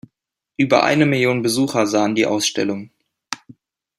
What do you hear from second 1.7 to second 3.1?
sahen die Ausstellung.